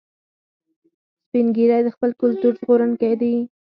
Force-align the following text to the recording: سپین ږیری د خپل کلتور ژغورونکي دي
سپین 1.23 1.47
ږیری 1.55 1.79
د 1.83 1.89
خپل 1.95 2.09
کلتور 2.21 2.53
ژغورونکي 2.59 3.13
دي 3.21 3.33